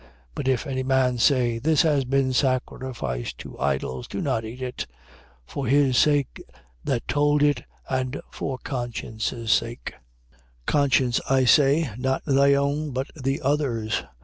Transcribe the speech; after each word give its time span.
10:28. 0.03 0.07
But 0.33 0.47
if 0.47 0.65
any 0.65 0.81
man 0.81 1.19
say: 1.19 1.59
This 1.59 1.83
has 1.83 2.05
been 2.05 2.33
sacrificed 2.33 3.37
to 3.37 3.59
idols: 3.59 4.07
do 4.07 4.19
not 4.19 4.43
eat 4.43 4.55
of 4.63 4.69
it, 4.69 4.87
for 5.45 5.67
his 5.67 5.95
sake 5.95 6.41
that 6.83 7.07
told 7.07 7.43
it 7.43 7.65
and 7.87 8.19
for 8.31 8.57
conscience' 8.57 9.31
sake. 9.53 9.93
10:29. 10.65 10.65
Conscience 10.65 11.21
I 11.29 11.45
say, 11.45 11.91
not 11.99 12.23
thy 12.25 12.55
own, 12.55 12.89
but 12.93 13.11
the 13.13 13.41
other's. 13.43 14.03